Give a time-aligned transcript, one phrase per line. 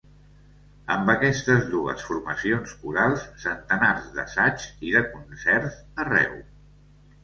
[0.95, 6.39] Amb aquestes dues formacions corals centenars d'assaigs i de concerts arreu.